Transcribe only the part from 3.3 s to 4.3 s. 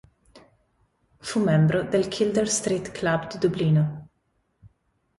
di Dublino.